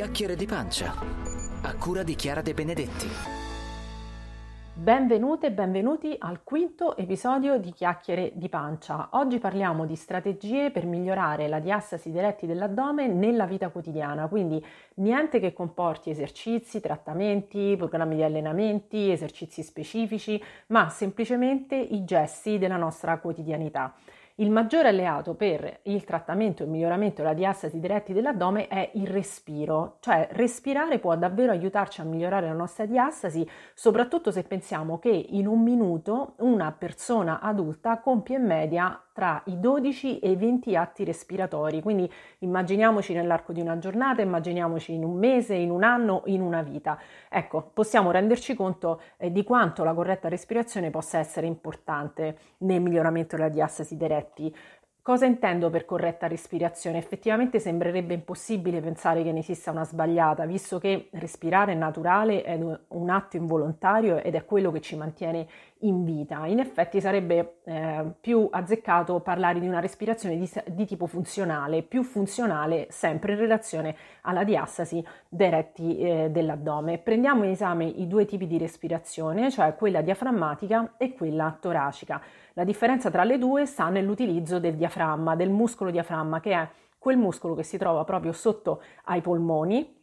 Chiacchiere 0.00 0.34
di 0.34 0.46
pancia. 0.46 0.94
A 1.60 1.74
cura 1.74 2.02
di 2.02 2.14
Chiara 2.14 2.40
De 2.40 2.54
Benedetti. 2.54 3.06
Benvenute 4.72 5.48
e 5.48 5.52
benvenuti 5.52 6.16
al 6.18 6.42
quinto 6.42 6.96
episodio 6.96 7.58
di 7.58 7.70
Chiacchiere 7.70 8.32
di 8.34 8.48
pancia. 8.48 9.10
Oggi 9.10 9.38
parliamo 9.38 9.84
di 9.84 9.96
strategie 9.96 10.70
per 10.70 10.86
migliorare 10.86 11.48
la 11.48 11.58
diastasi 11.58 12.10
dei 12.10 12.22
retti 12.22 12.46
dell'addome 12.46 13.08
nella 13.08 13.44
vita 13.44 13.68
quotidiana, 13.68 14.26
quindi 14.26 14.64
niente 14.94 15.38
che 15.38 15.52
comporti 15.52 16.08
esercizi, 16.08 16.80
trattamenti, 16.80 17.74
programmi 17.76 18.16
di 18.16 18.22
allenamenti, 18.22 19.10
esercizi 19.10 19.62
specifici, 19.62 20.42
ma 20.68 20.88
semplicemente 20.88 21.76
i 21.76 22.06
gesti 22.06 22.56
della 22.56 22.78
nostra 22.78 23.18
quotidianità. 23.18 23.92
Il 24.40 24.50
maggiore 24.50 24.88
alleato 24.88 25.34
per 25.34 25.80
il 25.82 26.02
trattamento 26.04 26.62
e 26.62 26.64
il 26.64 26.72
miglioramento 26.72 27.20
della 27.20 27.34
diastasi 27.34 27.78
dei 27.78 27.90
retti 27.90 28.14
dell'addome 28.14 28.68
è 28.68 28.90
il 28.94 29.06
respiro, 29.06 29.98
cioè 30.00 30.28
respirare 30.32 30.98
può 30.98 31.14
davvero 31.14 31.52
aiutarci 31.52 32.00
a 32.00 32.04
migliorare 32.04 32.46
la 32.46 32.54
nostra 32.54 32.86
diastasi, 32.86 33.46
soprattutto 33.74 34.30
se 34.30 34.44
pensiamo 34.44 34.98
che 34.98 35.10
in 35.10 35.46
un 35.46 35.60
minuto 35.60 36.36
una 36.38 36.72
persona 36.72 37.40
adulta 37.40 37.98
compie 37.98 38.38
in 38.38 38.46
media 38.46 38.98
tra 39.20 39.42
i 39.44 39.60
12 39.60 40.18
e 40.18 40.30
i 40.30 40.36
20 40.36 40.74
atti 40.76 41.04
respiratori, 41.04 41.82
quindi 41.82 42.10
immaginiamoci 42.38 43.12
nell'arco 43.12 43.52
di 43.52 43.60
una 43.60 43.76
giornata, 43.76 44.22
immaginiamoci 44.22 44.94
in 44.94 45.04
un 45.04 45.18
mese, 45.18 45.52
in 45.56 45.70
un 45.70 45.82
anno, 45.82 46.22
in 46.24 46.40
una 46.40 46.62
vita. 46.62 46.98
Ecco, 47.28 47.70
possiamo 47.74 48.12
renderci 48.12 48.54
conto 48.54 49.02
eh, 49.18 49.30
di 49.30 49.44
quanto 49.44 49.84
la 49.84 49.92
corretta 49.92 50.30
respirazione 50.30 50.88
possa 50.88 51.18
essere 51.18 51.46
importante 51.46 52.38
nel 52.60 52.80
miglioramento 52.80 53.36
della 53.36 53.50
diastasi 53.50 53.98
dei 53.98 54.08
retti. 54.08 54.56
Cosa 55.02 55.24
intendo 55.24 55.70
per 55.70 55.86
corretta 55.86 56.26
respirazione? 56.26 56.98
Effettivamente 56.98 57.58
sembrerebbe 57.58 58.12
impossibile 58.12 58.82
pensare 58.82 59.22
che 59.22 59.32
ne 59.32 59.38
esista 59.38 59.70
una 59.70 59.84
sbagliata, 59.84 60.44
visto 60.44 60.78
che 60.78 61.08
respirare 61.12 61.72
è 61.72 61.74
naturale, 61.74 62.42
è 62.42 62.58
un 62.88 63.08
atto 63.08 63.38
involontario 63.38 64.18
ed 64.18 64.34
è 64.34 64.44
quello 64.44 64.70
che 64.70 64.82
ci 64.82 64.96
mantiene 64.96 65.46
in 65.80 66.04
vita. 66.04 66.46
In 66.46 66.58
effetti 66.58 67.00
sarebbe 67.00 67.60
eh, 67.64 68.12
più 68.20 68.46
azzeccato 68.50 69.20
parlare 69.20 69.58
di 69.58 69.66
una 69.66 69.80
respirazione 69.80 70.36
di, 70.36 70.50
di, 70.66 70.84
tipo 70.84 71.06
funzionale, 71.06 71.82
più 71.82 72.02
funzionale 72.02 72.86
sempre 72.90 73.32
in 73.32 73.38
relazione 73.38 73.96
alla 74.22 74.44
diastasi 74.44 75.02
dei 75.28 75.48
retti 75.48 75.98
eh, 75.98 76.30
dell'addome. 76.30 76.98
Prendiamo 76.98 77.44
in 77.44 77.50
esame 77.50 77.86
i 77.86 78.06
due 78.06 78.26
tipi 78.26 78.46
di 78.46 78.58
respirazione, 78.58 79.50
cioè 79.50 79.74
quella 79.76 80.02
diaframmatica 80.02 80.94
e 80.98 81.14
quella 81.14 81.56
toracica. 81.58 82.20
La 82.54 82.64
differenza 82.64 83.10
tra 83.10 83.24
le 83.24 83.38
due 83.38 83.66
sta 83.66 83.88
nell'utilizzo 83.88 84.58
del 84.58 84.74
diaframma, 84.74 85.36
del 85.36 85.50
muscolo 85.50 85.90
diaframma, 85.90 86.40
che 86.40 86.52
è 86.52 86.68
quel 86.98 87.16
muscolo 87.16 87.54
che 87.54 87.62
si 87.62 87.78
trova 87.78 88.04
proprio 88.04 88.32
sotto 88.32 88.82
ai 89.04 89.20
polmoni 89.20 89.99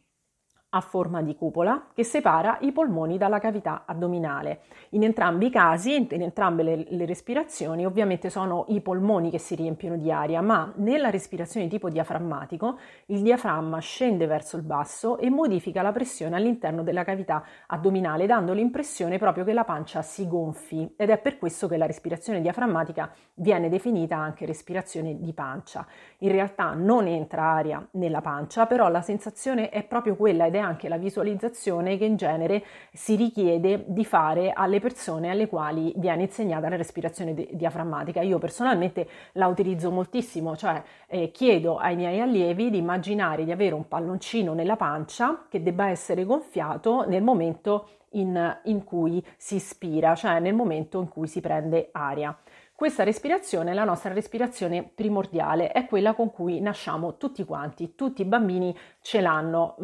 a 0.70 0.80
forma 0.80 1.22
di 1.22 1.34
cupola 1.34 1.86
che 1.94 2.04
separa 2.04 2.58
i 2.60 2.72
polmoni 2.72 3.16
dalla 3.16 3.38
cavità 3.38 3.84
addominale. 3.86 4.60
In 4.90 5.02
entrambi 5.02 5.46
i 5.46 5.50
casi, 5.50 5.94
in 5.96 6.22
entrambe 6.22 6.62
le, 6.62 6.86
le, 6.88 7.06
respirazioni, 7.06 7.86
ovviamente 7.86 8.28
sono 8.28 8.66
i 8.68 8.82
polmoni 8.82 9.30
che 9.30 9.38
si 9.38 9.54
riempiono 9.54 9.96
di 9.96 10.12
aria, 10.12 10.42
ma 10.42 10.70
nella 10.76 11.08
respirazione 11.08 11.68
tipo 11.68 11.88
diaframmatico 11.88 12.78
il 13.06 13.22
diaframma 13.22 13.78
scende 13.78 14.26
verso 14.26 14.56
il 14.56 14.62
basso 14.62 15.18
e 15.18 15.30
modifica 15.30 15.80
la 15.80 15.92
pressione 15.92 16.36
all'interno 16.36 16.82
della 16.82 17.04
cavità 17.04 17.42
addominale, 17.66 18.26
dando 18.26 18.52
l'impressione 18.52 19.18
proprio 19.18 19.44
che 19.44 19.54
la 19.54 19.64
pancia 19.64 20.02
si 20.02 20.28
gonfi 20.28 20.94
ed 20.96 21.08
è 21.08 21.18
per 21.18 21.38
questo 21.38 21.66
che 21.66 21.78
la 21.78 21.86
respirazione 21.86 22.42
diaframmatica 22.42 23.10
viene 23.34 23.70
definita 23.70 24.16
anche 24.16 24.44
respirazione 24.44 25.18
di 25.18 25.32
pancia. 25.32 25.86
In 26.18 26.30
realtà 26.30 26.74
non 26.74 27.06
entra 27.06 27.44
aria 27.44 27.86
nella 27.92 28.20
pancia, 28.20 28.66
però 28.66 28.88
la 28.88 29.00
sensazione 29.00 29.70
è 29.70 29.82
proprio 29.84 30.14
quella 30.14 30.46
ed 30.46 30.54
è 30.54 30.57
anche 30.58 30.88
la 30.88 30.96
visualizzazione 30.96 31.96
che 31.96 32.04
in 32.04 32.16
genere 32.16 32.64
si 32.92 33.16
richiede 33.16 33.84
di 33.86 34.04
fare 34.04 34.52
alle 34.52 34.80
persone 34.80 35.30
alle 35.30 35.48
quali 35.48 35.92
viene 35.96 36.22
insegnata 36.22 36.68
la 36.68 36.76
respirazione 36.76 37.34
di- 37.34 37.48
diaframmatica. 37.52 38.20
Io 38.22 38.38
personalmente 38.38 39.08
la 39.32 39.46
utilizzo 39.46 39.90
moltissimo, 39.90 40.56
cioè 40.56 40.82
eh, 41.06 41.30
chiedo 41.30 41.76
ai 41.76 41.96
miei 41.96 42.20
allievi 42.20 42.70
di 42.70 42.78
immaginare 42.78 43.44
di 43.44 43.52
avere 43.52 43.74
un 43.74 43.88
palloncino 43.88 44.54
nella 44.54 44.76
pancia 44.76 45.46
che 45.48 45.62
debba 45.62 45.88
essere 45.88 46.24
gonfiato 46.24 47.06
nel 47.08 47.22
momento 47.22 47.88
in, 48.12 48.58
in 48.64 48.84
cui 48.84 49.24
si 49.36 49.56
ispira, 49.56 50.14
cioè 50.14 50.40
nel 50.40 50.54
momento 50.54 51.00
in 51.00 51.08
cui 51.08 51.26
si 51.26 51.40
prende 51.40 51.88
aria. 51.92 52.36
Questa 52.74 53.02
respirazione 53.02 53.72
è 53.72 53.74
la 53.74 53.82
nostra 53.82 54.12
respirazione 54.12 54.84
primordiale, 54.84 55.72
è 55.72 55.86
quella 55.86 56.14
con 56.14 56.30
cui 56.30 56.60
nasciamo 56.60 57.16
tutti 57.16 57.44
quanti, 57.44 57.96
tutti 57.96 58.22
i 58.22 58.24
bambini 58.24 58.72
ce 59.00 59.20
l'hanno. 59.20 59.74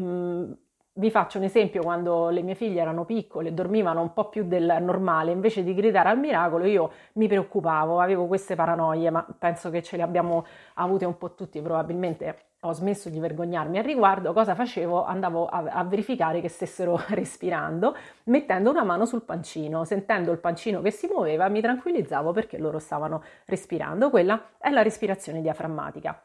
Vi 0.97 1.11
faccio 1.11 1.39
un 1.39 1.45
esempio, 1.45 1.83
quando 1.83 2.29
le 2.29 2.41
mie 2.43 2.55
figlie 2.55 2.81
erano 2.81 3.05
piccole, 3.05 3.53
dormivano 3.53 4.01
un 4.01 4.13
po' 4.13 4.29
più 4.29 4.45
del 4.45 4.77
normale, 4.81 5.33
invece 5.33 5.65
di 5.65 5.75
gridare 5.75 6.09
al 6.09 6.21
miracolo 6.21 6.67
io 6.67 6.93
mi 7.15 7.27
preoccupavo, 7.27 7.99
avevo 7.99 8.27
queste 8.27 8.55
paranoie, 8.55 9.11
ma 9.11 9.27
penso 9.37 9.71
che 9.71 9.83
ce 9.83 9.97
le 9.97 10.05
abbiamo 10.05 10.47
avute 10.75 11.05
un 11.05 11.19
po' 11.19 11.35
tutti, 11.35 11.61
probabilmente 11.61 12.53
ho 12.61 12.73
smesso 12.73 13.11
di 13.11 13.19
vergognarmi 13.19 13.79
al 13.79 13.83
riguardo, 13.83 14.33
cosa 14.33 14.55
facevo? 14.55 15.05
Andavo 15.05 15.47
a, 15.47 15.65
a, 15.69 15.83
verificare 15.83 16.41
che 16.41 16.49
stessero 16.49 17.01
respirando, 17.11 17.97
mettendo 18.27 18.71
una 18.71 18.85
mano 18.85 19.05
sul 19.05 19.23
pancino, 19.23 19.85
sentendo 19.85 20.31
il 20.31 20.39
pancino 20.39 20.81
che 20.81 20.93
si 20.93 21.09
muoveva, 21.09 21.49
mi 21.49 21.61
tranquillizzavo 21.61 22.31
perché 22.31 22.57
loro 22.57 22.79
stavano 22.79 23.25
respirando. 23.47 24.11
Quella 24.11 24.51
è 24.59 24.71
la 24.71 24.83
respirazione 24.83 25.41
diaframmatica. 25.41 26.23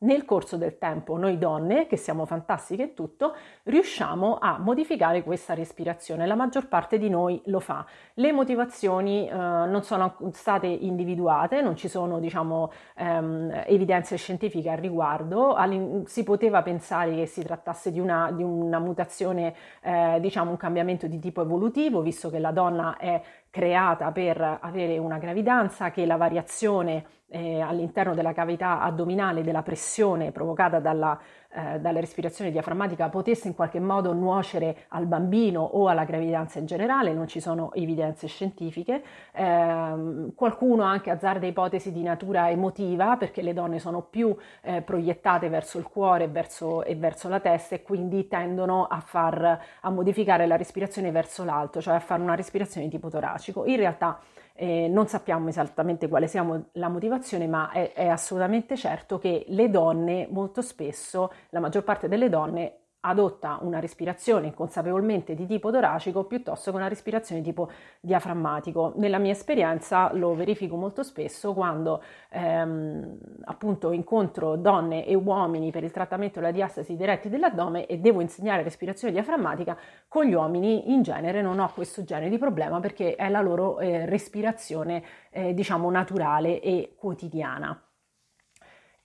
Nel 0.00 0.24
corso 0.24 0.56
del 0.56 0.78
tempo 0.78 1.16
noi 1.16 1.38
donne, 1.38 1.88
che 1.88 1.96
siamo 1.96 2.24
fantastiche 2.24 2.84
e 2.84 2.94
tutto, 2.94 3.34
riusciamo 3.64 4.38
a 4.40 4.56
modificare 4.56 5.24
questa 5.24 5.54
respirazione. 5.54 6.24
La 6.24 6.36
maggior 6.36 6.68
parte 6.68 6.98
di 6.98 7.08
noi 7.08 7.42
lo 7.46 7.58
fa. 7.58 7.84
Le 8.14 8.30
motivazioni 8.30 9.28
eh, 9.28 9.34
non 9.34 9.82
sono 9.82 10.14
state 10.30 10.68
individuate, 10.68 11.62
non 11.62 11.74
ci 11.74 11.88
sono 11.88 12.20
diciamo, 12.20 12.70
ehm, 12.94 13.64
evidenze 13.66 14.16
scientifiche 14.16 14.70
al 14.70 14.78
riguardo. 14.78 15.54
All'in- 15.54 16.06
si 16.06 16.22
poteva 16.22 16.62
pensare 16.62 17.16
che 17.16 17.26
si 17.26 17.42
trattasse 17.42 17.90
di 17.90 17.98
una, 17.98 18.30
di 18.30 18.44
una 18.44 18.78
mutazione, 18.78 19.52
eh, 19.82 20.18
diciamo 20.20 20.52
un 20.52 20.56
cambiamento 20.56 21.08
di 21.08 21.18
tipo 21.18 21.42
evolutivo, 21.42 22.02
visto 22.02 22.30
che 22.30 22.38
la 22.38 22.52
donna 22.52 22.98
è 22.98 23.20
creata 23.50 24.12
per 24.12 24.58
avere 24.60 24.96
una 24.98 25.18
gravidanza, 25.18 25.90
che 25.90 26.06
la 26.06 26.16
variazione 26.16 27.04
eh, 27.28 27.60
all'interno 27.60 28.14
della 28.14 28.32
cavità 28.32 28.80
addominale 28.80 29.42
della 29.42 29.62
pressione 29.62 30.32
provocata 30.32 30.80
dalla 30.80 31.18
eh, 31.50 31.80
dalla 31.80 31.98
respirazione 31.98 32.50
diaframmatica 32.50 33.08
potesse 33.08 33.48
in 33.48 33.54
qualche 33.54 33.80
modo 33.80 34.12
nuocere 34.12 34.84
al 34.88 35.06
bambino 35.06 35.62
o 35.62 35.88
alla 35.88 36.04
gravidanza 36.04 36.58
in 36.58 36.66
generale, 36.66 37.14
non 37.14 37.26
ci 37.26 37.40
sono 37.40 37.72
evidenze 37.72 38.26
scientifiche. 38.26 39.02
Eh, 39.32 40.32
qualcuno 40.34 40.82
anche 40.82 41.10
azzarda 41.10 41.46
ipotesi 41.46 41.90
di 41.90 42.02
natura 42.02 42.50
emotiva 42.50 43.16
perché 43.16 43.40
le 43.40 43.54
donne 43.54 43.78
sono 43.78 44.02
più 44.02 44.36
eh, 44.60 44.82
proiettate 44.82 45.48
verso 45.48 45.78
il 45.78 45.84
cuore 45.84 46.24
e 46.24 46.28
verso, 46.28 46.84
e 46.84 46.94
verso, 46.96 47.30
la 47.30 47.40
testa 47.40 47.76
e 47.76 47.82
quindi 47.82 48.28
tendono 48.28 48.84
a, 48.84 49.00
far, 49.00 49.58
a 49.80 49.90
modificare 49.90 50.46
la 50.46 50.56
respirazione 50.56 51.10
verso 51.10 51.44
l'alto, 51.44 51.80
cioè 51.80 51.94
a 51.94 52.00
fare 52.00 52.20
una 52.20 52.34
respirazione 52.34 52.86
di 52.86 52.92
tipo 52.92 53.08
toracico. 53.08 53.64
In 53.64 53.76
realtà 53.76 54.20
eh, 54.60 54.88
non 54.88 55.06
sappiamo 55.06 55.48
esattamente 55.48 56.08
quale 56.08 56.26
sia 56.26 56.44
la 56.72 56.88
motivazione, 56.88 57.46
ma 57.46 57.70
è, 57.70 57.92
è 57.92 58.08
assolutamente 58.08 58.76
certo 58.76 59.18
che 59.18 59.44
le 59.48 59.70
donne 59.70 60.26
molto 60.28 60.62
spesso, 60.62 61.32
la 61.50 61.60
maggior 61.60 61.84
parte 61.84 62.08
delle 62.08 62.28
donne 62.28 62.78
adotta 63.00 63.58
una 63.62 63.78
respirazione 63.78 64.52
consapevolmente 64.52 65.34
di 65.34 65.46
tipo 65.46 65.70
toracico 65.70 66.24
piuttosto 66.24 66.70
che 66.70 66.76
una 66.76 66.88
respirazione 66.88 67.40
di 67.40 67.48
tipo 67.48 67.70
diaframmatico. 68.00 68.94
Nella 68.96 69.18
mia 69.18 69.32
esperienza 69.32 70.12
lo 70.14 70.34
verifico 70.34 70.76
molto 70.76 71.02
spesso 71.02 71.54
quando 71.54 72.02
ehm, 72.30 73.18
appunto 73.44 73.92
incontro 73.92 74.56
donne 74.56 75.06
e 75.06 75.14
uomini 75.14 75.70
per 75.70 75.84
il 75.84 75.90
trattamento 75.90 76.40
della 76.40 76.52
diastasi 76.52 76.96
diretti 76.96 77.28
dell'addome 77.28 77.86
e 77.86 77.98
devo 77.98 78.20
insegnare 78.20 78.62
respirazione 78.62 79.12
diaframmatica, 79.12 79.76
con 80.08 80.24
gli 80.24 80.34
uomini 80.34 80.92
in 80.92 81.02
genere 81.02 81.40
non 81.40 81.60
ho 81.60 81.70
questo 81.72 82.02
genere 82.02 82.30
di 82.30 82.38
problema 82.38 82.80
perché 82.80 83.14
è 83.14 83.28
la 83.28 83.40
loro 83.40 83.78
eh, 83.78 84.06
respirazione 84.06 85.02
eh, 85.30 85.54
diciamo 85.54 85.90
naturale 85.90 86.60
e 86.60 86.94
quotidiana. 86.96 87.80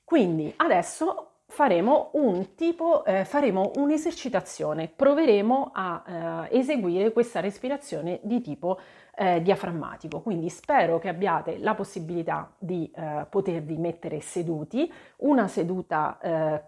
Quindi 0.04 0.54
adesso 0.58 1.33
faremo 1.48 2.10
un 2.14 2.56
tipo, 2.56 3.06
eh, 3.06 3.26
faremo 3.26 3.72
un'esercitazione, 3.76 4.88
proveremo 4.88 5.72
a 5.74 6.48
eh, 6.50 6.58
eseguire 6.60 7.12
questa 7.12 7.40
respirazione 7.40 8.20
di 8.24 8.42
tipo 8.42 8.80
eh, 9.16 9.42
diaframmatico. 9.42 10.22
Quindi 10.22 10.50
spero 10.50 11.00
che 11.00 11.10
abbiate 11.10 11.58
la 11.60 11.76
possibilità 11.76 12.52
di 12.58 12.92
eh, 12.96 13.26
potervi 13.30 13.78
mettere 13.78 14.20
seduti, 14.22 14.92
una 15.18 15.48
seduta 15.48 16.20
eh, 16.20 16.64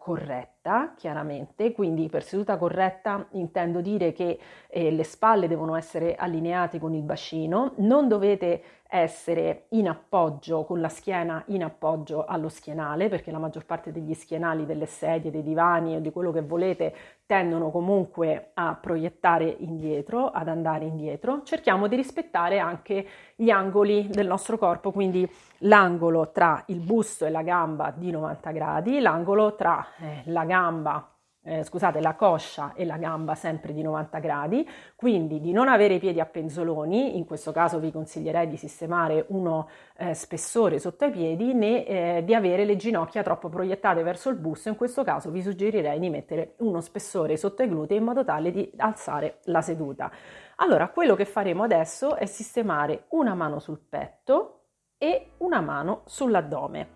corretta, 0.66 0.94
chiaramente, 0.96 1.72
quindi 1.72 2.10
per 2.10 2.24
seduta 2.24 2.58
corretta 2.58 3.28
intendo 3.32 3.82
dire 3.82 4.12
che 4.12 4.40
eh, 4.68 4.92
le 4.92 5.04
spalle 5.04 5.48
devono 5.48 5.76
essere 5.76 6.16
allineate 6.16 6.80
con 6.80 6.94
il 6.96 7.04
bacino, 7.04 7.74
non 7.78 8.08
dovete 8.08 8.64
essere 8.88 9.66
in 9.70 9.88
appoggio, 9.88 10.64
con 10.64 10.80
la 10.80 10.90
schiena 10.90 11.44
in 11.48 11.64
appoggio 11.64 12.26
allo 12.26 12.50
schienale, 12.50 13.10
perché 13.10 13.32
la 13.32 13.40
maggior 13.40 13.66
parte 13.66 13.92
degli 13.92 14.14
schienali 14.14 14.66
delle 14.66 14.86
sedie, 14.86 15.32
dei 15.32 15.44
divani 15.44 15.96
o 15.96 16.00
di 16.00 16.12
quello 16.12 16.32
che 16.32 16.42
volete 16.42 16.96
tendono 17.26 17.72
comunque 17.72 18.52
a 18.54 18.78
proiettare 18.80 19.56
indietro, 19.60 20.30
ad 20.30 20.48
andare 20.48 20.86
indietro. 20.86 21.42
Cerchiamo 21.44 21.88
di 21.88 21.96
rispettare 21.96 22.60
anche 22.60 23.06
gli 23.36 23.50
angoli 23.50 24.08
del 24.10 24.28
nostro 24.28 24.58
corpo, 24.58 24.92
quindi 24.92 25.28
l'angolo 25.60 26.32
tra 26.32 26.64
il 26.68 26.80
busto 26.80 27.26
e 27.26 27.30
la 27.30 27.42
gamba 27.42 27.94
di 27.96 28.12
90 28.12 28.52
gradi, 28.52 29.00
l'angolo 29.00 29.56
tra 29.56 29.86
eh, 30.00 30.24
la 30.26 30.46
gamba 30.46 31.16
eh, 31.46 31.64
scusate, 31.64 32.02
la 32.02 32.16
coscia 32.16 32.74
e 32.74 32.86
la 32.86 32.98
gamba 32.98 33.36
sempre 33.36 33.72
di 33.72 33.82
90 33.84 34.20
gradi, 34.20 34.68
quindi 34.96 35.40
di 35.40 35.52
non 35.52 35.68
avere 35.68 35.96
i 35.96 36.00
piedi 36.00 36.20
a 36.20 36.26
penzoloni, 36.26 37.18
in 37.18 37.26
questo 37.26 37.52
caso 37.52 37.80
vi 37.80 37.92
consiglierei 37.92 38.48
di 38.48 38.58
sistemare 38.58 39.26
uno 39.30 39.70
eh, 39.98 40.14
spessore 40.16 40.80
sotto 40.80 41.06
i 41.06 41.12
piedi, 41.12 41.54
né 41.54 41.86
eh, 41.86 42.24
di 42.26 42.34
avere 42.34 42.66
le 42.66 42.76
ginocchia 42.76 43.22
troppo 43.22 43.50
proiettate 43.50 44.02
verso 44.02 44.30
il 44.30 44.38
busto, 44.38 44.70
in 44.70 44.76
questo 44.76 45.04
caso 45.04 45.30
vi 45.30 45.44
suggerirei 45.44 46.00
di 46.00 46.10
mettere 46.10 46.56
uno 46.58 46.82
spessore 46.82 47.38
sotto 47.38 47.62
i 47.62 47.70
glutei 47.70 47.98
in 47.98 48.04
modo 48.04 48.26
tale 48.26 48.52
di 48.52 48.70
alzare 48.78 49.38
la 49.44 49.62
seduta. 49.62 50.12
Allora, 50.58 50.88
quello 50.88 51.16
che 51.16 51.26
faremo 51.26 51.64
adesso 51.64 52.16
è 52.16 52.26
sistemare 52.26 53.06
una 53.10 53.36
mano 53.36 53.60
sul 53.60 53.78
petto 53.78 54.62
e 55.06 55.34
una 55.38 55.62
mano 55.62 56.02
sull'addome. 56.06 56.88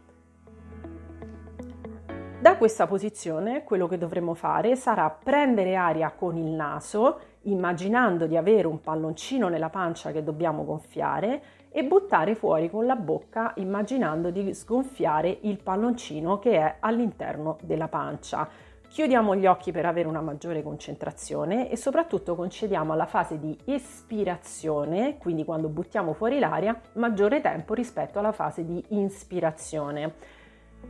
Da 2.42 2.58
questa 2.58 2.88
posizione 2.88 3.64
quello 3.64 3.88
che 3.88 4.00
dovremo 4.00 4.34
fare 4.34 4.76
sarà 4.76 5.12
prendere 5.12 5.76
aria 5.76 6.12
con 6.12 6.36
il 6.36 6.48
naso, 6.48 7.20
immaginando 7.42 8.26
di 8.26 8.36
avere 8.36 8.66
un 8.66 8.82
palloncino 8.82 9.48
nella 9.48 9.70
pancia 9.70 10.12
che 10.12 10.24
dobbiamo 10.24 10.66
gonfiare 10.66 11.44
e 11.70 11.84
buttare 11.84 12.34
fuori 12.34 12.68
con 12.68 12.88
la 12.88 12.96
bocca 12.96 13.54
immaginando 13.58 14.32
di 14.32 14.56
sgonfiare 14.56 15.38
il 15.42 15.62
palloncino 15.62 16.40
che 16.40 16.58
è 16.58 16.78
all'interno 16.80 17.58
della 17.62 17.90
pancia. 17.90 18.50
Chiudiamo 18.90 19.36
gli 19.36 19.46
occhi 19.46 19.72
per 19.72 19.86
avere 19.86 20.08
una 20.08 20.20
maggiore 20.20 20.64
concentrazione 20.64 21.70
e 21.70 21.78
soprattutto 21.78 22.36
concediamo 22.36 22.92
alla 22.92 23.06
fase 23.06 23.40
di 23.40 23.56
espirazione, 23.66 25.20
quindi 25.20 25.46
quando 25.46 25.70
buttiamo 25.70 26.14
fuori 26.14 26.40
l'aria, 26.40 26.78
maggiore 26.94 27.40
tempo 27.40 27.76
rispetto 27.76 28.18
alla 28.18 28.32
fase 28.32 28.66
di 28.66 28.84
inspirazione. 28.90 30.14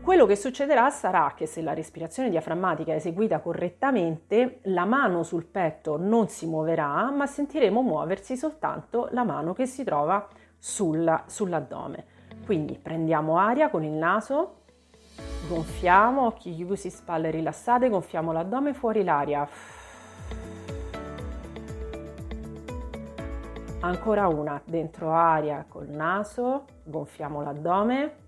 Quello 0.01 0.25
che 0.25 0.37
succederà 0.37 0.89
sarà 0.91 1.33
che 1.35 1.45
se 1.45 1.61
la 1.61 1.73
respirazione 1.73 2.29
diaframmatica 2.29 2.93
è 2.93 2.95
eseguita 2.95 3.39
correttamente, 3.39 4.59
la 4.63 4.85
mano 4.85 5.23
sul 5.23 5.43
petto 5.43 5.97
non 5.97 6.29
si 6.29 6.47
muoverà, 6.47 7.11
ma 7.11 7.27
sentiremo 7.27 7.81
muoversi 7.81 8.37
soltanto 8.37 9.09
la 9.11 9.25
mano 9.25 9.51
che 9.51 9.65
si 9.65 9.83
trova 9.83 10.25
sulla, 10.57 11.25
sull'addome. 11.27 12.05
Quindi 12.45 12.79
prendiamo 12.81 13.37
aria 13.37 13.69
con 13.69 13.83
il 13.83 13.91
naso, 13.91 14.58
gonfiamo, 15.49 16.27
occhi 16.27 16.53
chiusi, 16.53 16.89
spalle 16.89 17.31
rilassate, 17.31 17.89
gonfiamo 17.89 18.31
l'addome, 18.31 18.73
fuori 18.73 19.03
l'aria. 19.03 19.47
Ancora 23.81 24.27
una, 24.27 24.61
dentro 24.63 25.11
aria 25.11 25.65
col 25.67 25.87
naso, 25.87 26.65
gonfiamo 26.83 27.41
l'addome 27.41 28.27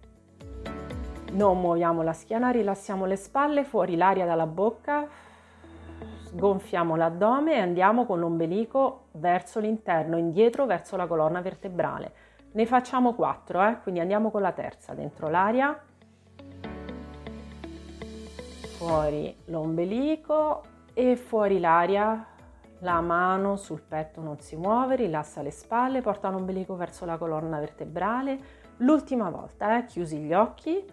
non 1.32 1.60
muoviamo 1.60 2.02
la 2.02 2.14
schiena, 2.14 2.50
rilassiamo 2.50 3.06
le 3.06 3.16
spalle, 3.16 3.64
fuori 3.64 3.96
l'aria 3.96 4.26
dalla 4.26 4.46
bocca, 4.48 5.08
sgonfiamo 6.26 6.96
l'addome 6.96 7.56
e 7.56 7.60
andiamo 7.60 8.06
con 8.06 8.20
l'ombelico 8.20 9.06
verso 9.12 9.60
l'interno, 9.60 10.18
indietro 10.18 10.66
verso 10.66 10.98
la 10.98 11.08
colonna 11.08 11.42
vertebrale. 11.42 12.14
Ne 12.52 12.66
facciamo 12.66 13.14
quattro, 13.14 13.66
eh? 13.66 13.80
quindi 13.82 14.02
andiamo 14.02 14.30
con 14.30 14.42
la 14.42 14.52
terza, 14.52 14.94
dentro 14.94 15.30
l'aria, 15.30 15.78
fuori 18.82 19.36
l'ombelico 19.46 20.64
e 20.96 21.16
fuori 21.16 21.60
l'aria, 21.60 22.26
la 22.80 23.00
mano 23.00 23.56
sul 23.56 23.80
petto 23.80 24.22
non 24.22 24.40
si 24.40 24.56
muove, 24.56 24.96
rilassa 24.96 25.44
le 25.44 25.52
spalle, 25.52 26.02
porta 26.02 26.32
l'ombelico 26.32 26.76
verso 26.76 27.06
la 27.06 27.18
colonna 27.18 27.60
vertebrale. 27.60 28.40
L'ultima 28.78 29.30
volta, 29.30 29.78
eh? 29.78 29.86
chiusi 29.86 30.18
gli 30.18 30.34
occhi, 30.34 30.84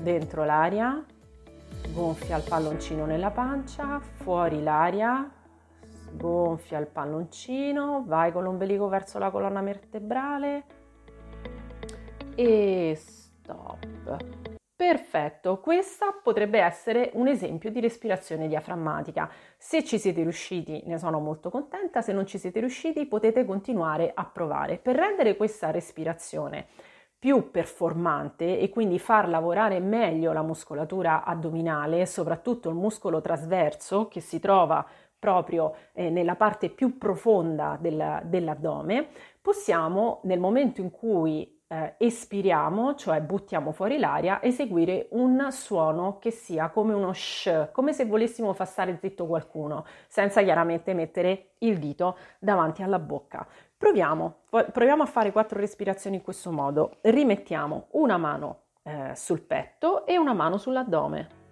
dentro 0.00 0.44
l'aria, 0.44 1.04
gonfia 1.92 2.38
il 2.38 2.44
palloncino 2.48 3.04
nella 3.04 3.30
pancia, 3.30 4.00
fuori 4.00 4.62
l'aria, 4.62 5.30
gonfia 6.12 6.78
il 6.78 6.86
palloncino, 6.86 8.04
vai 8.06 8.32
con 8.32 8.42
l'ombelico 8.42 8.88
verso 8.88 9.18
la 9.18 9.30
colonna 9.30 9.60
vertebrale 9.60 10.64
e 12.34 12.98
stop. 12.98 14.43
Perfetto, 14.86 15.60
questa 15.60 16.14
potrebbe 16.22 16.58
essere 16.58 17.10
un 17.14 17.26
esempio 17.26 17.70
di 17.70 17.80
respirazione 17.80 18.48
diaframmatica. 18.48 19.30
Se 19.56 19.82
ci 19.82 19.98
siete 19.98 20.20
riusciti 20.20 20.82
ne 20.84 20.98
sono 20.98 21.20
molto 21.20 21.48
contenta, 21.48 22.02
se 22.02 22.12
non 22.12 22.26
ci 22.26 22.36
siete 22.36 22.60
riusciti 22.60 23.06
potete 23.06 23.46
continuare 23.46 24.12
a 24.14 24.26
provare. 24.26 24.76
Per 24.76 24.94
rendere 24.94 25.36
questa 25.36 25.70
respirazione 25.70 26.66
più 27.18 27.50
performante 27.50 28.58
e 28.58 28.68
quindi 28.68 28.98
far 28.98 29.30
lavorare 29.30 29.80
meglio 29.80 30.34
la 30.34 30.42
muscolatura 30.42 31.24
addominale, 31.24 32.04
soprattutto 32.04 32.68
il 32.68 32.74
muscolo 32.74 33.22
trasverso 33.22 34.06
che 34.08 34.20
si 34.20 34.38
trova 34.38 34.86
proprio 35.18 35.76
eh, 35.94 36.10
nella 36.10 36.36
parte 36.36 36.68
più 36.68 36.98
profonda 36.98 37.78
del, 37.80 38.20
dell'addome, 38.24 39.08
possiamo 39.40 40.20
nel 40.24 40.38
momento 40.38 40.82
in 40.82 40.90
cui 40.90 41.53
eh, 41.68 41.94
espiriamo, 41.98 42.94
cioè 42.94 43.20
buttiamo 43.20 43.72
fuori 43.72 43.98
l'aria, 43.98 44.42
eseguire 44.42 45.08
un 45.10 45.50
suono 45.50 46.18
che 46.18 46.30
sia 46.30 46.68
come 46.68 46.94
uno 46.94 47.12
sh, 47.12 47.70
come 47.72 47.92
se 47.92 48.04
volessimo 48.04 48.52
far 48.52 48.66
stare 48.66 48.98
zitto 49.00 49.26
qualcuno, 49.26 49.84
senza 50.08 50.42
chiaramente 50.42 50.94
mettere 50.94 51.52
il 51.58 51.78
dito 51.78 52.16
davanti 52.38 52.82
alla 52.82 52.98
bocca. 52.98 53.46
Proviamo, 53.76 54.42
proviamo 54.48 55.02
a 55.02 55.06
fare 55.06 55.32
quattro 55.32 55.58
respirazioni 55.58 56.16
in 56.16 56.22
questo 56.22 56.50
modo. 56.50 56.98
Rimettiamo 57.02 57.88
una 57.92 58.16
mano 58.16 58.60
eh, 58.82 59.12
sul 59.14 59.40
petto 59.40 60.06
e 60.06 60.16
una 60.16 60.32
mano 60.32 60.56
sull'addome. 60.58 61.42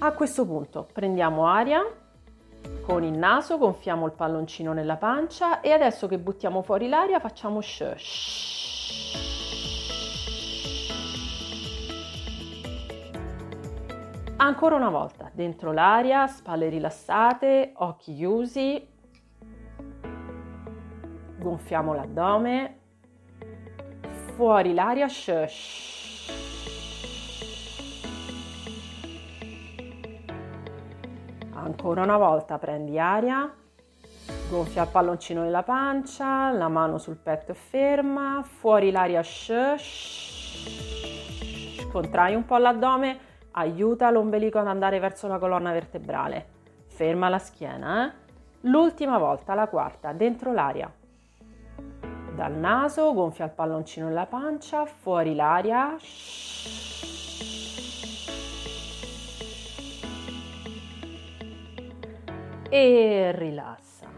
A 0.00 0.12
questo 0.12 0.46
punto 0.46 0.86
prendiamo 0.92 1.46
aria 1.46 1.82
con 2.82 3.04
il 3.04 3.18
naso, 3.18 3.58
gonfiamo 3.58 4.06
il 4.06 4.12
palloncino 4.12 4.72
nella 4.72 4.96
pancia 4.96 5.60
e 5.60 5.72
adesso 5.72 6.06
che 6.06 6.18
buttiamo 6.18 6.62
fuori 6.62 6.88
l'aria 6.88 7.20
facciamo 7.20 7.60
sh. 7.60 7.84
Ancora 14.36 14.76
una 14.76 14.88
volta, 14.88 15.30
dentro 15.34 15.72
l'aria, 15.72 16.26
spalle 16.26 16.68
rilassate, 16.68 17.72
occhi 17.76 18.14
chiusi, 18.14 18.88
gonfiamo 21.36 21.92
l'addome, 21.92 22.78
fuori 24.34 24.72
l'aria, 24.72 25.08
shh. 25.08 25.97
Ancora 31.78 32.02
una 32.02 32.16
volta 32.16 32.58
prendi 32.58 32.98
aria, 32.98 33.48
gonfia 34.50 34.82
il 34.82 34.88
palloncino 34.88 35.42
nella 35.42 35.62
pancia, 35.62 36.50
la 36.50 36.66
mano 36.66 36.98
sul 36.98 37.14
petto 37.14 37.52
è 37.52 37.54
ferma, 37.54 38.42
fuori 38.42 38.90
l'aria, 38.90 39.22
shh. 39.22 40.56
contrai 41.92 42.34
un 42.34 42.44
po' 42.44 42.56
l'addome, 42.56 43.18
aiuta 43.52 44.10
l'ombelico 44.10 44.58
ad 44.58 44.66
andare 44.66 44.98
verso 44.98 45.28
la 45.28 45.38
colonna 45.38 45.70
vertebrale, 45.70 46.46
ferma 46.88 47.28
la 47.28 47.38
schiena. 47.38 48.08
Eh? 48.08 48.12
L'ultima 48.62 49.16
volta, 49.18 49.54
la 49.54 49.68
quarta, 49.68 50.12
dentro 50.12 50.52
l'aria 50.52 50.92
dal 52.34 52.54
naso, 52.54 53.14
gonfia 53.14 53.44
il 53.44 53.52
palloncino 53.52 54.08
nella 54.08 54.26
pancia, 54.26 54.84
fuori 54.84 55.36
l'aria. 55.36 55.96
E 62.70 63.32
rilassa. 63.34 64.10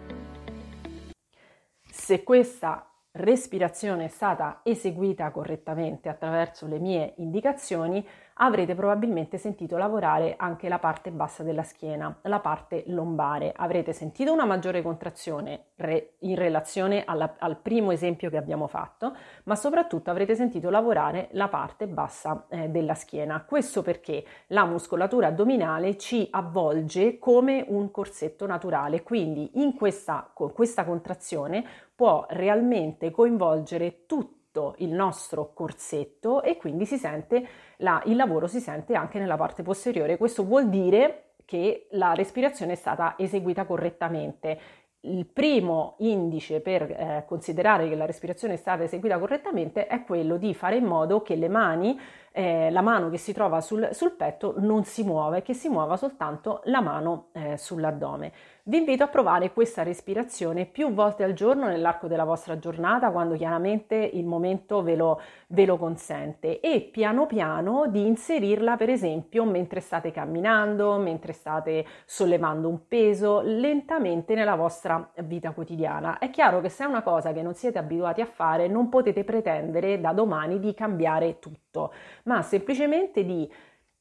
Se 1.88 2.24
questa 2.24 2.90
respirazione 3.12 4.06
è 4.06 4.08
stata 4.08 4.62
eseguita 4.64 5.30
correttamente 5.30 6.08
attraverso 6.08 6.66
le 6.66 6.80
mie 6.80 7.14
indicazioni, 7.18 8.04
avrete 8.42 8.74
probabilmente 8.74 9.38
sentito 9.38 9.76
lavorare 9.76 10.34
anche 10.36 10.68
la 10.68 10.78
parte 10.78 11.10
bassa 11.10 11.42
della 11.42 11.62
schiena, 11.62 12.18
la 12.22 12.40
parte 12.40 12.84
lombare. 12.86 13.52
Avrete 13.54 13.92
sentito 13.92 14.32
una 14.32 14.46
maggiore 14.46 14.82
contrazione 14.82 15.66
re- 15.76 16.14
in 16.20 16.36
relazione 16.36 17.04
alla, 17.04 17.36
al 17.38 17.58
primo 17.58 17.90
esempio 17.90 18.30
che 18.30 18.38
abbiamo 18.38 18.66
fatto, 18.66 19.14
ma 19.44 19.56
soprattutto 19.56 20.10
avrete 20.10 20.34
sentito 20.34 20.70
lavorare 20.70 21.28
la 21.32 21.48
parte 21.48 21.86
bassa 21.86 22.46
eh, 22.48 22.68
della 22.68 22.94
schiena. 22.94 23.44
Questo 23.44 23.82
perché 23.82 24.24
la 24.48 24.64
muscolatura 24.64 25.26
addominale 25.26 25.98
ci 25.98 26.26
avvolge 26.30 27.18
come 27.18 27.64
un 27.68 27.90
corsetto 27.90 28.46
naturale, 28.46 29.02
quindi 29.02 29.50
in 29.60 29.74
questa, 29.74 30.30
con 30.32 30.52
questa 30.52 30.84
contrazione 30.84 31.62
può 31.94 32.24
realmente 32.30 33.10
coinvolgere 33.10 34.06
tutto 34.50 34.74
il 34.78 34.90
nostro 34.90 35.52
corsetto 35.54 36.42
e 36.42 36.56
quindi 36.56 36.84
si 36.84 36.96
sente 36.96 37.46
la, 37.78 38.02
il 38.06 38.16
lavoro 38.16 38.48
si 38.48 38.60
sente 38.60 38.94
anche 38.94 39.18
nella 39.18 39.36
parte 39.36 39.62
posteriore. 39.62 40.16
Questo 40.16 40.44
vuol 40.44 40.68
dire 40.68 41.34
che 41.44 41.86
la 41.92 42.14
respirazione 42.14 42.72
è 42.72 42.76
stata 42.76 43.14
eseguita 43.16 43.64
correttamente. 43.64 44.58
Il 45.02 45.24
primo 45.24 45.94
indice 46.00 46.60
per 46.60 46.82
eh, 46.82 47.24
considerare 47.26 47.88
che 47.88 47.94
la 47.94 48.04
respirazione 48.04 48.54
è 48.54 48.56
stata 48.58 48.82
eseguita 48.82 49.18
correttamente 49.18 49.86
è 49.86 50.04
quello 50.04 50.36
di 50.36 50.52
fare 50.52 50.76
in 50.76 50.84
modo 50.84 51.22
che 51.22 51.36
le 51.36 51.48
mani 51.48 51.98
eh, 52.32 52.70
la 52.70 52.82
mano 52.82 53.08
che 53.08 53.16
si 53.16 53.32
trova 53.32 53.60
sul, 53.60 53.88
sul, 53.92 54.12
petto 54.12 54.54
non 54.58 54.84
si 54.84 55.02
muove, 55.02 55.42
che 55.42 55.54
si 55.54 55.68
muova 55.68 55.96
soltanto 55.96 56.60
la 56.64 56.80
mano 56.80 57.28
eh, 57.32 57.56
sull'addome. 57.56 58.32
Vi 58.62 58.76
invito 58.76 59.02
a 59.02 59.08
provare 59.08 59.52
questa 59.52 59.82
respirazione 59.82 60.66
più 60.66 60.92
volte 60.92 61.24
al 61.24 61.32
giorno 61.32 61.66
nell'arco 61.66 62.08
della 62.08 62.24
vostra 62.24 62.58
giornata, 62.58 63.10
quando 63.10 63.34
chiaramente 63.34 63.96
il 63.96 64.26
momento 64.26 64.82
ve 64.82 64.96
lo, 64.96 65.18
ve 65.48 65.64
lo 65.64 65.78
consente, 65.78 66.60
e 66.60 66.82
piano 66.82 67.24
piano 67.26 67.86
di 67.88 68.06
inserirla, 68.06 68.76
per 68.76 68.90
esempio, 68.90 69.44
mentre 69.44 69.80
state 69.80 70.10
camminando, 70.10 70.98
mentre 70.98 71.32
state 71.32 71.86
sollevando 72.04 72.68
un 72.68 72.86
peso, 72.86 73.40
lentamente 73.40 74.34
nella 74.34 74.56
vostra 74.56 75.10
vita 75.24 75.52
quotidiana. 75.52 76.18
È 76.18 76.28
chiaro 76.28 76.60
che 76.60 76.68
se 76.68 76.84
è 76.84 76.86
una 76.86 77.02
cosa 77.02 77.32
che 77.32 77.40
non 77.40 77.54
siete 77.54 77.78
abituati 77.78 78.20
a 78.20 78.26
fare, 78.26 78.68
non 78.68 78.90
potete 78.90 79.24
pretendere 79.24 80.00
da 80.00 80.12
domani 80.12 80.58
di 80.58 80.74
cambiare 80.74 81.38
tutto 81.38 81.92
ma 82.24 82.42
semplicemente 82.42 83.24
di 83.24 83.50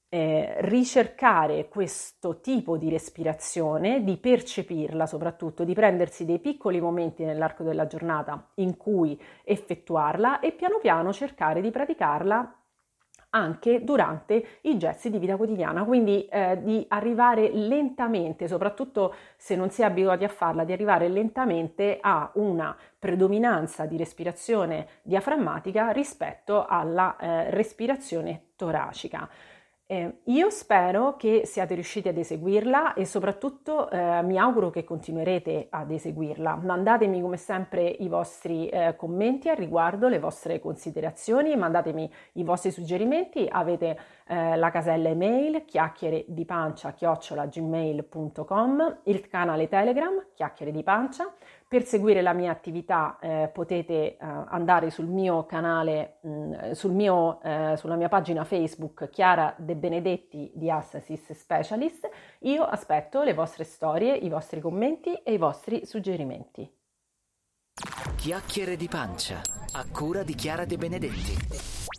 eh, 0.10 0.56
ricercare 0.62 1.68
questo 1.70 2.42
tipo 2.42 2.78
di 2.78 2.89
respirazione, 2.89 4.04
di 4.04 4.18
percepirla 4.18 5.06
soprattutto, 5.06 5.63
di 5.63 5.74
prendersi 5.74 6.25
dei 6.25 6.39
piccoli 6.39 6.82
momenti 6.82 7.24
nell'arco 7.24 7.63
della 7.63 7.86
giornata 7.86 8.50
in 8.56 8.75
cui 8.75 9.20
effettuarla 9.44 10.39
e 10.39 10.51
piano 10.51 10.80
piano 10.80 11.13
cercare 11.13 11.62
di 11.62 11.70
praticarla 11.70 12.54
anche 13.32 13.84
durante 13.84 14.60
i 14.62 14.78
gesti 14.78 15.12
di 15.12 15.20
vita 15.20 15.36
quotidiana, 15.36 15.84
quindi 15.84 16.25
eh, 16.25 16.60
di 16.63 16.84
arrivare 16.88 17.51
lentamente, 17.54 18.48
soprattutto 18.48 19.13
se 19.38 19.56
non 19.56 19.70
si 19.70 19.84
è 19.84 19.86
abituati 19.86 20.24
a 20.24 20.30
farla, 20.30 20.63
di 20.63 20.72
arrivare 20.72 21.08
lentamente 21.10 22.00
a 22.01 22.32
una 22.36 22.75
predominanza 22.98 23.86
di 23.86 23.98
respirazione 23.98 24.88
diaframmatica 25.04 25.92
rispetto 25.92 26.66
alla 26.66 27.16
eh, 27.18 27.51
respirazione 27.51 28.48
toracica. 28.56 29.30
Eh, 29.91 30.19
io 30.25 30.51
spero 30.51 31.15
che 31.15 31.48
siate 31.48 31.74
riusciti 31.74 32.10
ad 32.10 32.17
eseguirla 32.17 32.93
e 32.93 33.05
soprattutto 33.05 33.89
eh, 33.89 34.22
mi 34.22 34.38
auguro 34.38 34.69
che 34.69 34.84
continuerete 34.84 35.65
ad 35.72 35.89
eseguirla. 35.89 36.58
Mandatemi 36.58 37.19
come 37.19 37.38
sempre 37.38 37.88
i 37.88 38.08
vostri 38.08 38.69
eh, 38.69 38.96
commenti 38.96 39.50
al 39.50 39.55
riguardo, 39.55 40.08
le 40.08 40.19
vostre 40.19 40.60
considerazioni, 40.60 41.55
mandatemi 41.55 42.08
i 42.34 42.43
vostri 42.43 42.69
suggerimenti. 42.69 43.48
Avete 43.50 43.98
eh, 44.27 44.55
la 44.58 44.69
casella 44.69 45.10
email 45.10 45.65
chiacchiere 45.65 46.24
di 46.27 46.46
pancia 46.46 46.93
chiocciolagmail.com, 46.93 49.00
il 49.05 49.27
canale 49.27 49.67
Telegram 49.67 50.24
chiacchiere 50.36 50.72
di 50.72 50.84
pancia. 50.84 51.34
Per 51.70 51.86
seguire 51.86 52.24
la 52.24 52.34
mia 52.34 52.50
attività 52.50 53.20
eh, 53.22 53.48
potete 53.54 53.94
eh, 53.94 54.18
andare 54.20 54.90
sul 54.90 55.06
mio 55.06 55.46
canale, 55.46 56.18
mh, 56.22 56.30
mm, 56.30 56.72
sul 56.72 56.94
mio, 56.94 57.40
eh, 57.44 57.76
sulla 57.78 57.94
mia 57.96 58.10
pagina 58.10 58.44
Facebook 58.44 59.08
Chiara 59.12 59.54
De 59.56 59.76
Benedetti 59.76 60.50
di 60.56 60.72
Assassis 60.72 61.32
Specialist. 61.32 62.10
Io 62.40 62.64
aspetto 62.64 63.22
le 63.22 63.36
vostre 63.36 63.66
storie, 63.66 64.16
i 64.16 64.30
vostri 64.30 64.62
commenti 64.62 65.14
e 65.14 65.34
i 65.34 65.38
vostri 65.38 65.86
suggerimenti. 65.86 66.68
Chiacchiere 68.16 68.76
di 68.76 68.88
pancia, 68.88 69.40
a 69.74 69.86
cura 69.92 70.24
di 70.24 70.34
Chiara 70.34 70.66
De 70.66 70.76
Benedetti. 70.76 71.99